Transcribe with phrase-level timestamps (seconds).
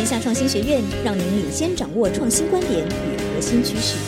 [0.00, 3.98] 天下创新学院让您领先掌握创新观点与核心趋势。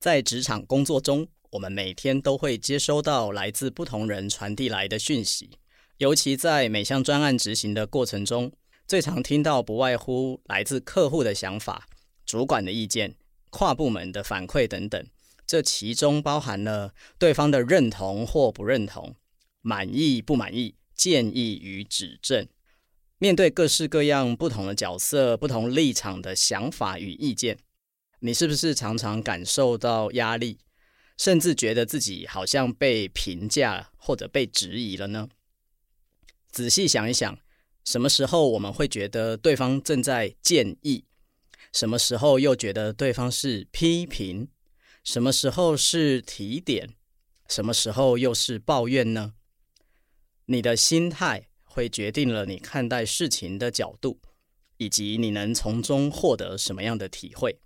[0.00, 5.50] 在职场工作中，我们每天都会接收到来自不同人传递来的讯息，
[5.98, 8.50] 尤其在每项专案执行的过程中，
[8.88, 11.86] 最常听到不外乎来自客户的想法、
[12.24, 13.14] 主管的意见、
[13.50, 15.06] 跨部门的反馈等等。
[15.46, 19.14] 这其中包含了对方的认同或不认同、
[19.60, 22.48] 满意不满意、建议与指正。
[23.22, 27.58] 面对各式各样不同的角色、不同立场的想法与意见，
[28.20, 30.58] 你是不是常常感受到压力，
[31.18, 35.28] 甚至觉得自己好像被评价或者被质疑了呢？
[36.50, 37.38] 仔细想一想，
[37.84, 41.04] 什么时候我们会觉得对方正在建议？
[41.74, 44.48] 什么时候又觉得对方是批评？
[45.04, 46.94] 什么时候是提点？
[47.48, 49.34] 什么时候又是抱怨呢？
[50.46, 51.49] 你的心态。
[51.70, 54.18] 会决定了你看待事情的角度，
[54.76, 57.60] 以及你能从中获得什么样的体会。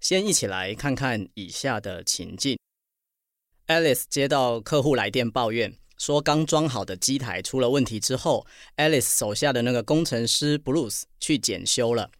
[0.00, 2.58] 先一起来看看以下的情境
[3.68, 8.44] ：Alice 接到客户来电抱怨，说刚装好的机台出了问题之后
[8.76, 12.10] ，Alice 手下的那个工程师 Bruce 去检修了，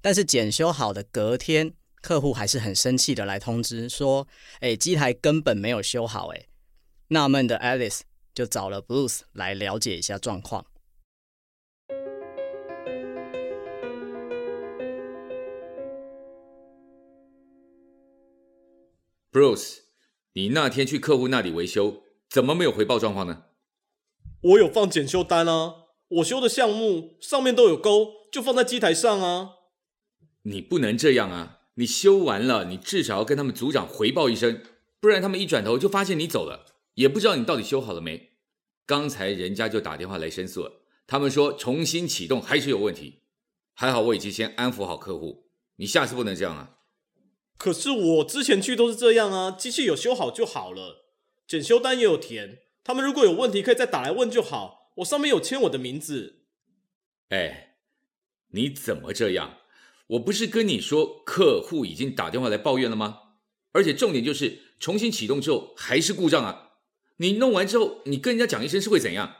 [0.00, 4.26] 但是检修好的隔天，客户还是很生气的来通知说
[4.60, 6.46] ：“哎，机台根本没有修好。”哎，
[7.08, 8.00] 纳闷的 Alice。
[8.36, 10.66] 就找了 Bruce 来了解一下状况。
[19.32, 19.78] Bruce，
[20.34, 23.44] 你那天去客户那里维修，怎么没有回报状况呢？
[24.42, 29.52] 我有放检修单啊，我修的项目上面都有勾，就放在机台上啊。
[30.42, 31.60] 你不能这样啊！
[31.76, 34.62] 你修完了，你至少要跟他们组长回报一声，
[35.00, 36.75] 不然他们一转头就发现你走了。
[36.96, 38.32] 也不知道你到底修好了没？
[38.86, 43.22] 刚才人家就打电话来申诉了，他们说重新启动还是有问题。
[43.74, 46.78] 还好我已经先安抚好客户，你下次不能这样啊。
[47.58, 51.06] 可是我之前去都是这样啊，机器有修好就好了，
[51.46, 56.46] 检修单也有填，他们如果有问题可以再打来问就好，我上面有签我的名字。
[57.28, 57.76] 哎，
[58.52, 59.58] 你怎么这样？
[60.08, 63.20] 我不是跟你说客户已经打电话来抱怨了吗？
[63.72, 64.62] 而且重点就是。
[64.78, 66.65] 重新启动之后还是故障啊！
[67.16, 69.36] 你弄完之后，你跟人家讲一声是会怎样？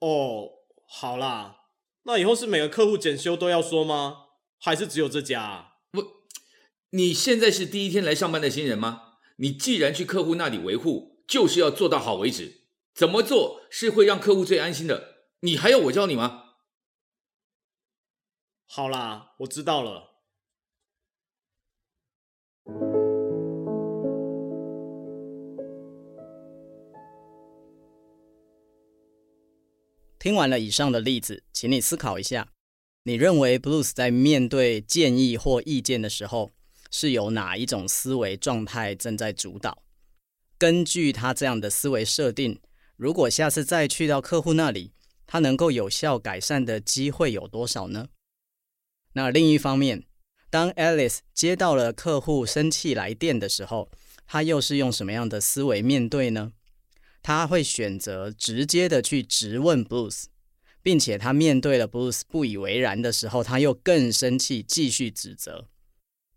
[0.00, 0.50] 哦，
[0.86, 1.66] 好啦，
[2.02, 4.26] 那以后是每个客户检修都要说吗？
[4.58, 5.76] 还是只有这家啊？
[5.90, 6.04] 不，
[6.90, 9.18] 你现在是第一天来上班的新人吗？
[9.36, 12.62] 你既然去客户那里维护，就是要做到好为止。
[12.94, 15.26] 怎么做是会让客户最安心的？
[15.40, 16.56] 你还要我教你吗？
[18.66, 20.11] 好啦，我知道了。
[30.22, 32.52] 听完了以上的例子，请你思考一下：
[33.02, 36.52] 你认为 Bruce 在面对建议或意见的时候，
[36.92, 39.82] 是有哪一种思维状态正在主导？
[40.56, 42.60] 根据他这样的思维设定，
[42.96, 44.92] 如果下次再去到客户那里，
[45.26, 48.06] 他能够有效改善的机会有多少呢？
[49.14, 50.04] 那另一方面，
[50.48, 53.90] 当 Alice 接到了客户生气来电的时候，
[54.24, 56.52] 他又是用什么样的思维面对呢？
[57.22, 60.24] 他会选择直接的去质问 Bruce，
[60.82, 65.68] 并且他面对了 Bruce 不以为然的时候，他又更生气，继续指责。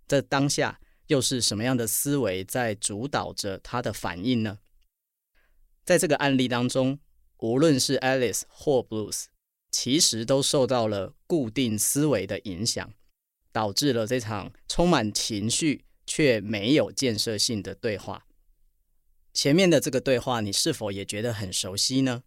[0.08, 4.60] 这当下又是什么样的思维在主导着他的反应呢？
[5.84, 7.00] 在这个案例当中，
[7.40, 9.26] 无论是 Alice 或 Bruce，
[9.72, 12.94] 其实都受到了固定思维的影响，
[13.52, 18.25] 导致了这场充满情绪却没有建设性的对话。
[19.36, 22.24] 前面的这个对话，你是否也觉得很熟悉呢？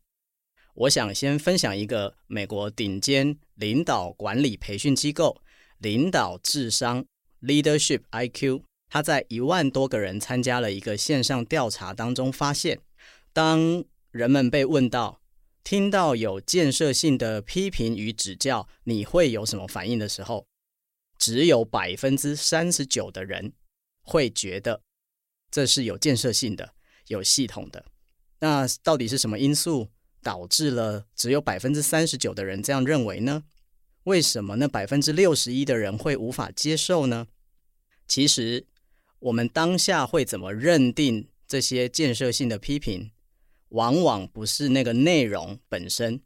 [0.74, 5.40] 我想先分享一个美国顶尖领导管理培训机构
[5.78, 7.06] 领导智商
[7.40, 12.78] （Leadership IQ），他在一万多个人参加了一个线上调查当中发现，
[13.32, 15.22] 当人们被问到
[15.64, 20.46] 听到有建设性的批评与指教，你会有什么反应的时候，
[21.18, 23.54] 只有百分之三十九的人
[24.02, 24.82] 会觉得
[25.50, 26.74] 这是有建设性的。
[27.08, 27.84] 有系统的，
[28.38, 29.88] 那到底是什么因素
[30.22, 33.44] 导致了只有百分之三十九的人这样认为呢？
[34.04, 37.26] 为什么那百分之六十一的人会无法接受呢？
[38.06, 38.66] 其实，
[39.18, 43.10] 我们当下会怎么认定这些建设性的批评，
[43.70, 46.22] 往往不是那个内容本身，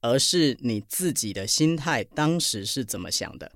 [0.00, 3.52] 而是你自己的心态当时是怎么想的。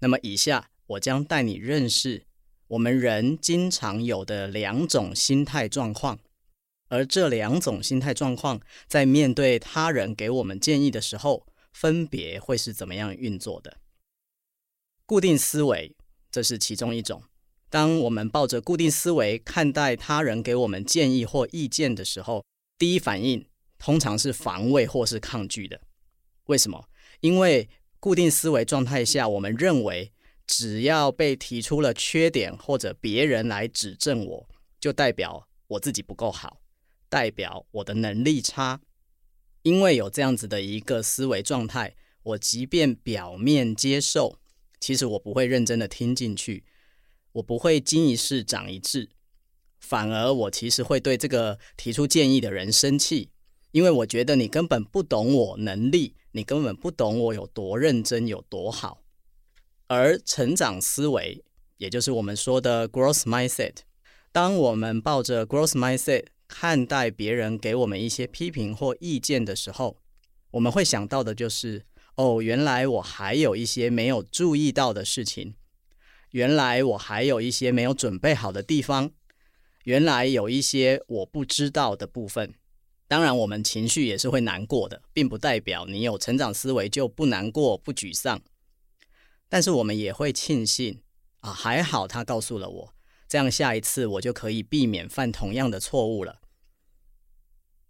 [0.00, 2.26] 那么，以下我将带你认识。
[2.68, 6.18] 我们人经常有的两种心态状况，
[6.88, 13.78] 而这两种心态状况，在面对他人给我们建议的时候，分别会是怎么样运作的？
[15.04, 15.94] 固定思维，
[16.30, 17.22] 这是其中一种。
[17.68, 22.42] 当我们抱着固定思维看待他人给我们建议或意见的时候，
[22.78, 23.46] 第一反应
[23.78, 25.80] 通常是防卫或是抗拒的。
[26.46, 26.88] 为什么？
[27.20, 27.68] 因为
[28.00, 30.13] 固定思维状态下，我们认为
[30.46, 34.48] 只要被提出了缺点或者别人来指正我，
[34.78, 36.60] 就代表我自己不够好，
[37.08, 38.80] 代表我的能力差。
[39.62, 44.38] 因为有这样子的一个思维状态，我即便表面接受，
[44.78, 46.64] 其实我不会认真的听进去，
[47.32, 49.08] 我不会经一事长一智，
[49.80, 53.30] 反而我其实会对这个提出建议的人生气，
[53.72, 59.03] 因为我觉得你根本不懂我能力，你根本不懂我有多认真有多好。
[59.86, 61.44] 而成长思维，
[61.76, 63.76] 也就是我们说的 growth mindset，
[64.32, 69.98] 当我们抱着 growth mindset 看待别人给我们一些批评或意见的时候，
[70.52, 71.84] 我们会想到的就是。
[72.16, 75.56] 哦，原来我还有一些没有注意到的事情，
[76.30, 79.10] 原来我还有一些没有准备好的地方，
[79.82, 82.54] 原来有一些我不知道的部分。
[83.08, 88.40] 当然，我们情绪也是会难过的，并不代表你有成长思维就不难过、不沮丧。
[89.54, 91.00] 但是我们也会庆幸
[91.38, 92.94] 啊，还好他告诉了我，
[93.28, 96.40] 这样下一次我就可以避免犯同样的错误了。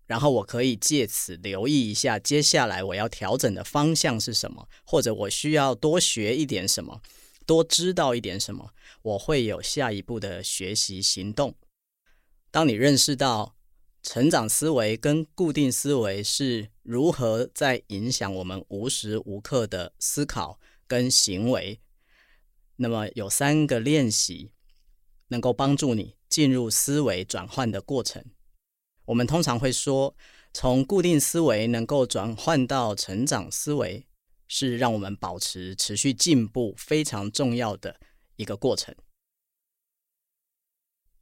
[0.05, 7.01] 然后我可以借此留意一下，接下来我要调整的方向是什么，或者我需要多学一点什么，
[7.47, 11.55] 多知道一点什么，我会有下一步的学习行动。
[12.51, 13.57] 当你认识到
[14.03, 21.81] 成长思维跟固定思维是如何在影响我们无时无刻的思考跟行为，
[22.77, 24.53] 那么有三个练习
[25.29, 28.25] 能够帮助你进入思维转换的过程。
[29.07, 30.17] 我们通常会说，
[30.53, 34.07] 从固定思维能够转换到成长思维，
[34.49, 38.01] 是让我们保持持续进步非常重要的
[38.37, 38.95] 一个过程。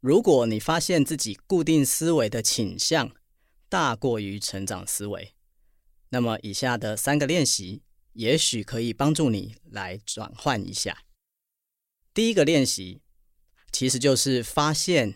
[0.00, 3.14] 如果你发现自己固定思维的倾向
[3.68, 5.34] 大过于成长思维，
[6.08, 7.82] 那么以下的三个练习
[8.14, 11.04] 也许可以帮助你来转换一下。
[12.12, 13.00] 第一个练习
[13.70, 15.14] 其实就是发现。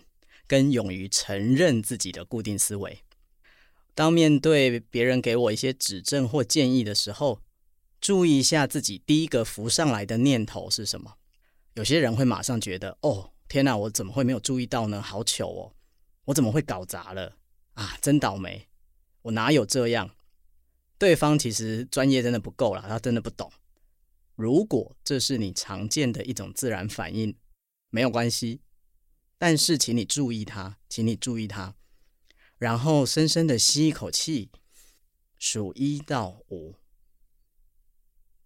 [0.48, 3.00] 跟勇于承认自己的固定思维。
[3.96, 7.42] 当面对别人给我一些指正或建议的时候，
[8.00, 11.16] 注意一下自己第一个浮上来的念头是什么。
[11.74, 15.02] 有些人会马上觉得：“哦，天哪，我怎么会没有注意到呢？
[15.02, 15.74] 好糗哦，
[16.26, 17.36] 我怎么会搞砸了
[17.72, 17.98] 啊？
[18.00, 18.68] 真倒霉，
[19.22, 20.08] 我哪有这样？”
[20.98, 23.52] 对方其实专业真的不够了，他真的不懂。
[24.34, 27.36] 如果这是你常见的一种自然反应，
[27.90, 28.62] 没有关系。
[29.38, 31.74] 但是，请你注意它，请你注意它，
[32.56, 34.50] 然后深深的吸一口气，
[35.38, 36.76] 数一到五，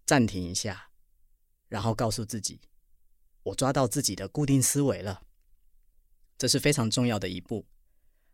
[0.05, 0.89] 暂停一下，
[1.69, 2.59] 然后告诉自己
[3.43, 5.23] ：“我抓到自己的固定思维了。”
[6.37, 7.65] 这是非常重要的一步。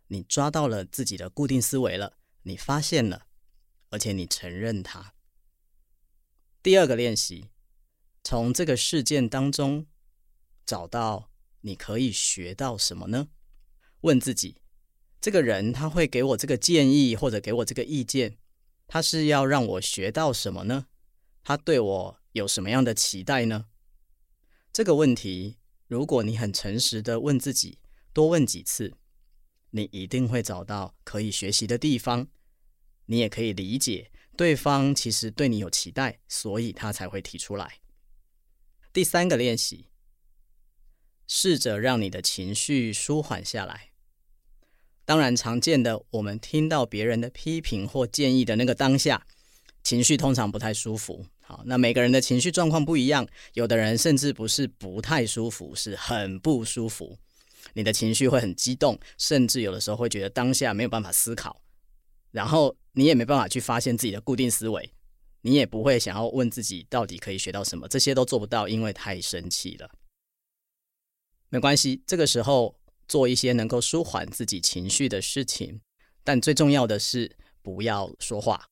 [0.07, 3.26] 你抓到了自己的固定思维了，你发现了，
[3.89, 5.13] 而且你承认它。
[6.61, 7.49] 第二个练习，
[8.23, 9.87] 从这个事件当中
[10.65, 11.31] 找到。
[11.61, 13.27] 你可以学到什么呢？
[14.01, 14.61] 问自己，
[15.19, 18.37] 这个人他会给我这个建议或者给我这个意见，
[18.85, 20.85] 他是要让我学到什么呢？
[21.43, 23.65] 他对我有什么样的期待呢？
[24.71, 27.79] 这个问题，如果你很诚实的问自己，
[28.13, 28.93] 多问几次，
[29.71, 32.27] 你一定会找到可以学习的地方。
[33.07, 37.79] 你也可以理解对方其实对你有期待，所以他才会提出来。
[38.93, 39.87] 第三个练习。
[41.29, 43.89] 试着让你的情绪舒缓下来。
[45.03, 49.27] 当然，常见的，我们听到别人的批评或建议的那个当下，
[49.83, 51.25] 情绪通常不太舒服。
[51.41, 57.17] 好，那每个人的情绪状况不一样，有的人甚至不是不太舒服，是很不舒服。
[57.73, 61.61] 你的情绪会很激动，甚至有的时候会觉得当下没有办法思考，
[62.37, 64.93] 然后你也没办法去发现自己的固定思维，
[65.41, 69.89] 你也不会想要问自己到底可以学到什么，这些都做不到，因为太生气了。
[71.49, 72.75] 没关系，这个时候
[73.07, 75.81] 做一些能够舒缓自己情绪的事情，
[76.23, 78.67] 但最重要的是不要说话，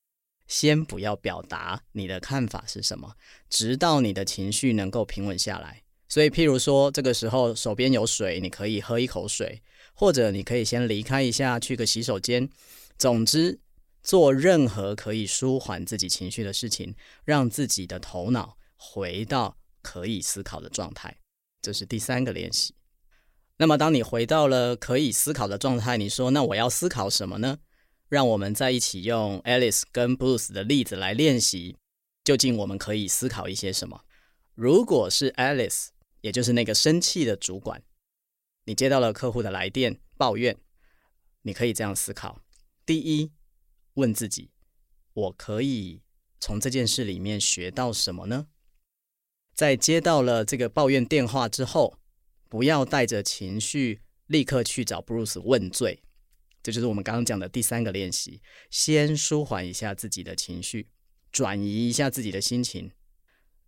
[0.46, 3.16] 先不要表达你的看法是什么，
[3.50, 5.82] 直到你的情绪能够平稳下来。
[6.08, 9.60] 所以，譬如说，这个时候手边有水，你可以喝一口水，
[9.96, 12.48] 或者你可以先离开一下，去个洗手间。
[12.98, 13.60] 总之，
[14.02, 21.18] 做任何可以舒缓自己情绪的事情，让自己的头脑回到可以思考的状态。
[21.62, 22.76] 这是第三个练习，
[23.58, 27.60] 那么，当你回到了可以思考的状态，你说：“那我要思考什么呢？”
[28.08, 31.76] 让我们在一起用 Alice 跟 Bruce 的例子来练习，
[32.24, 34.06] 究竟我们可以思考一些什么？
[34.54, 35.88] 如果是 Alice，
[36.22, 37.82] 也就是那个生气的主管，
[38.66, 40.56] 你接到了客户的来电抱怨，
[41.42, 42.42] 你可以这样思考：
[42.86, 43.32] 第一，
[43.96, 44.52] 问自己，
[45.14, 46.04] 我可以
[46.40, 48.46] 从这件事里面学到什么呢？
[49.56, 51.98] 在接到了这个抱怨电话之后，
[52.48, 56.04] 不要带着情绪立刻去找 Bruce 问罪，
[56.62, 58.44] 这就是我们刚刚讲的第三个练习。
[58.70, 60.90] 先舒缓一下自己的情绪，
[61.32, 62.92] 转移一下自己的心情。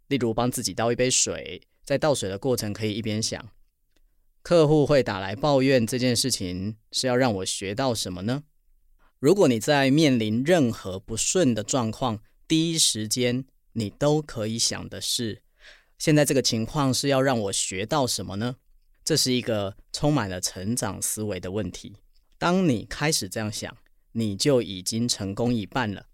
[0.09, 3.49] 例如，帮自己倒一杯水，在倒水的过程可以一边想：
[4.43, 8.43] 客户会打来抱怨这件事情是要让我学到什么呢？
[9.19, 15.41] 如果你在面临任何不顺的状况，第一时间你都可以想的是：
[15.97, 18.57] 现在这个情况是要让我学到什么呢？
[19.03, 21.95] 这是一个充满了成长思维的问题。
[22.37, 23.75] 当你开始这样想，
[24.11, 26.05] 你就已经成功一半了，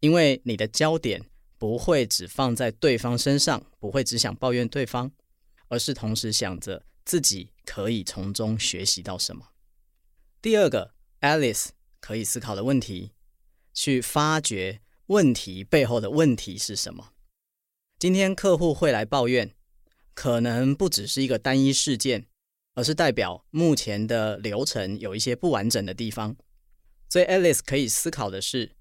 [0.00, 1.22] 因为你的焦点
[1.58, 5.12] 不会只放在对方身上，不会只想抱怨对方，
[5.68, 9.48] 而是同时想着自己可以从中学习到什么。
[10.40, 11.68] 第二个，Alice
[12.00, 13.12] 可以思考的问题，
[13.72, 17.12] 去发掘问题背后的问题是什么。
[17.98, 19.54] 今天客户会来抱怨，
[20.14, 22.26] 可能不只是一个单一事件。
[22.78, 26.36] 而是代表目前的流程有一些不完整的地方，
[27.08, 28.76] 所以 Alice 可以思考的是，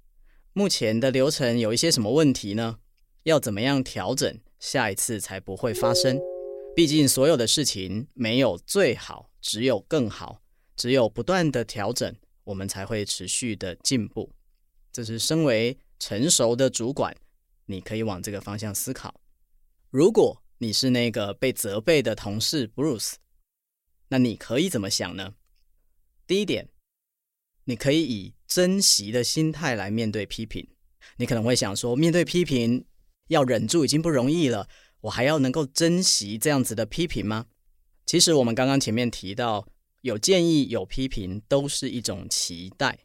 [0.51, 2.79] 目前的流程有一些什么问题呢？
[3.23, 6.19] 要怎么样调整，下一次才不会发生？
[6.75, 10.41] 毕竟所有的事情没有最好，只有更好，
[10.75, 12.13] 只有不断的调整，
[12.45, 14.31] 我们才会持续的进步。
[14.91, 17.15] 这是身为成熟的主管，
[17.65, 19.19] 你可以往这个方向思考。
[19.89, 23.15] 如果你是那个被责备的同事 Bruce。
[24.09, 25.33] 那你可以怎么想呢？
[26.27, 26.69] 第一点，
[27.63, 30.69] 你可以以珍惜的心态来面对批评。
[31.17, 32.85] 你可能会想说，面对批评
[33.29, 34.69] 要忍住已经不容易了，
[35.01, 37.47] 我还要能够珍惜这样子的批评吗？
[38.05, 39.67] 其实我们刚刚前面提到，
[40.05, 42.99] 有建议、有批评都是一种期待。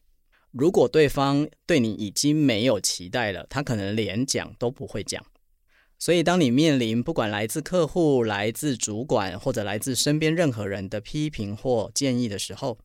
[0.50, 5.25] 如果对方对你已经没有期待了，他可能连讲都不会讲。
[5.99, 12.78] 所以，当你面临不管来自客户、来自主管或者来自身边任何人的批评或建议的时候，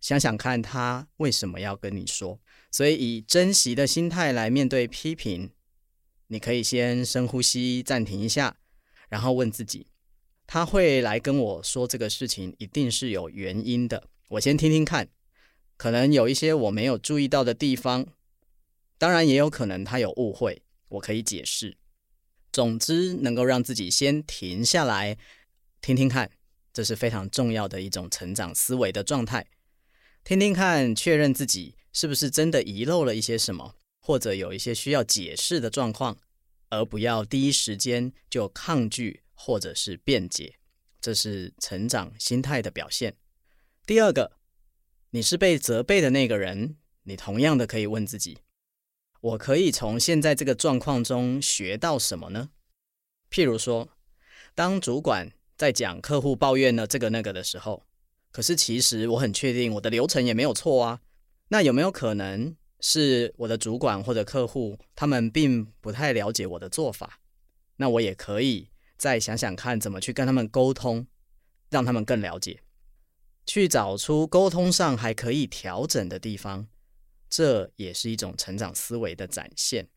[0.00, 2.40] 想想看他为什么要跟你说。
[2.72, 5.52] 所以，以珍惜的心态来面对批评，
[6.26, 8.56] 你可以先深呼吸，暂停一下，
[9.08, 9.86] 然后问自己：
[10.46, 14.08] 他会来跟我说这个事情，一定是有原因的。
[14.28, 15.08] 我先听听看，
[15.76, 18.06] 可能有一些我没有注意到的地方，
[18.98, 21.76] 当然也有可能他有误会，我可以解释。
[22.52, 25.18] 总之，能够让自己先停下来，
[25.80, 26.30] 听听看，
[26.72, 29.46] 这是非常重要的一种成长思维的状态。
[30.24, 36.16] 听听看，确认自己是不是真的遗漏了一些什么，或者有一些需要解释的状况，
[36.70, 40.56] 而不要第一时间就抗拒或者是辩解，
[41.00, 43.16] 这是成长心态的表现。
[43.86, 44.32] 第二个，
[45.10, 48.38] 你是被责备的那个人，你同样的可以问自己。
[49.20, 52.50] 我可以从现在这个状况中学到什么呢？
[53.30, 53.88] 譬如说，
[54.54, 57.86] 当主管在讲客户抱怨了这个那个的时候，
[58.30, 61.00] 可是其实我很确定我的流程也没有错啊。
[61.48, 67.20] 那有没有可能是我的主管或者客户他们并不太了解我的做法？
[67.76, 71.06] 那我也可以再想想看怎么去跟他们沟通，
[71.70, 72.62] 让他们更了解，
[73.44, 76.68] 去找出沟通上还可以调整的地方。
[77.28, 79.88] 这也是一种成长思维的展现。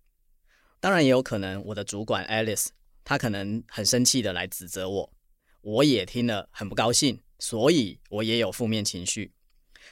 [0.80, 2.68] 当然，也有可能我的主管 Alice，
[3.04, 5.14] 她可能很生气的来指责我，
[5.62, 9.34] 我也听了很不高兴，所以我也有负面情绪。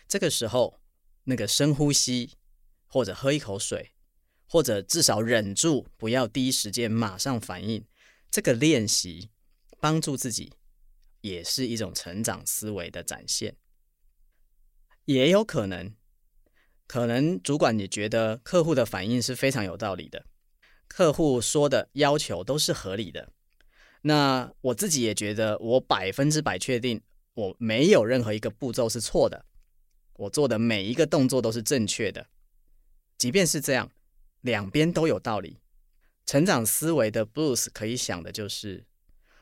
[0.08, 0.80] 这个时候，
[1.26, 2.32] 那个深呼吸，
[2.88, 3.92] 或者喝一口水，
[4.48, 7.86] 或者至少忍住，不要第一时间马上反应，
[8.30, 9.30] 这个练习
[9.80, 10.54] 帮助自己，
[11.22, 13.56] 也是一种成长思维的展现。
[15.06, 15.94] 也有可能。
[16.86, 20.26] 可能主管你觉得客户的反应是非常有道理的，
[20.88, 23.34] 客户说的要求都是合理的。
[24.04, 27.02] 那我自己也觉得，我百分之百确定
[27.34, 29.46] 我没有任何一个步骤是错的，
[30.14, 32.26] 我做的每一个动作都是正确的。
[33.18, 33.92] 即便是这样，
[34.40, 35.60] 两边都有道理。
[36.28, 38.86] 成长思维的 Bruce 可以想的就是，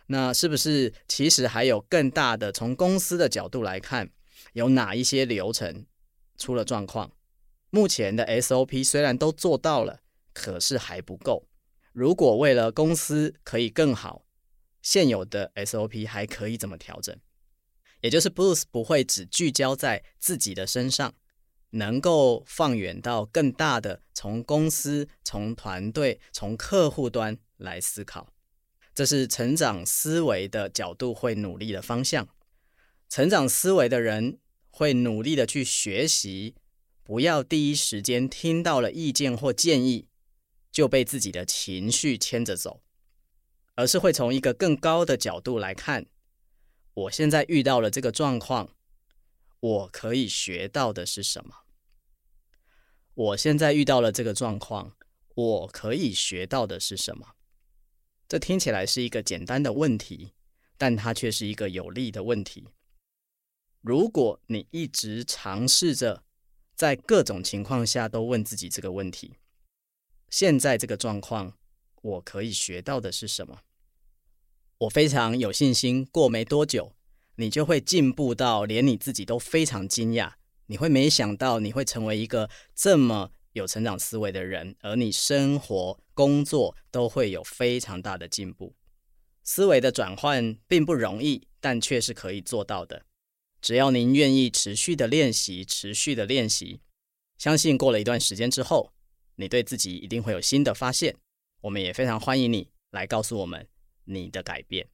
[0.05, 2.51] 那是不是其实还有更大的？
[2.51, 4.11] 从公司的角度来看，
[4.53, 5.87] 有哪一些流程
[6.37, 7.11] 出了状况？
[7.71, 10.01] 目前的 SOP 虽然都做到了，
[10.31, 11.47] 可是还不够。
[11.91, 14.23] 如果为了公司可以更好，
[14.83, 17.17] 现有的 SOP 还可以怎么调整？
[18.01, 21.15] 也就是 Bruce 不会只聚焦在自己的身上，
[21.75, 28.33] 能够放远到更大的，从公司、从团队、从客户端来思考。
[28.93, 32.29] 这是成长思维的角度会努力的方向。
[33.09, 34.39] 成长思维的人
[34.69, 36.55] 会努力的去学习，
[37.03, 40.07] 不要第一时间听到了意见或建议
[40.71, 42.81] 就被自己的情绪牵着走，
[43.75, 46.05] 而是会从一个更高的角度来看，
[46.93, 48.69] 我现在遇到了这个状况，
[49.59, 51.64] 我可以学到的是什么？
[53.15, 54.91] 我现在遇到了这个状况，
[55.35, 57.35] 我可以学到的是什么？
[58.27, 60.33] 这听起来是一个简单的问题，
[60.77, 62.67] 但它却是一个有利的问题。
[63.79, 66.23] 如果你一直尝试着
[66.75, 69.35] 在各种情况下都问自己这个问题，
[70.29, 71.53] 现在这个状况，
[72.01, 73.61] 我可以学到的是什么？
[74.79, 76.91] 我非常有信心，过没多久，
[77.37, 80.33] 你就会进步到连你自己都非常惊讶。
[80.67, 88.75] 你会没想到你会成为一个这么有成长思维的人，而你生活、工作都会有非常大的进步。
[89.43, 93.05] 思维的转换并不容易，但却是可以做到的。
[93.61, 96.81] 只要您愿意持续的练习，持续的练习，
[97.37, 98.91] 相信过了一段时间之后，
[99.35, 101.15] 你对自己一定会有新的发现。
[101.61, 103.67] 我们也非常欢迎你来告诉我们
[104.03, 104.87] 你的改变。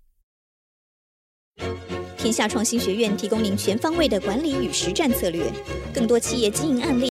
[2.21, 5.43] 天下创新学院提供您全方位的管理与实战策略，
[5.91, 7.10] 更多企业经营案例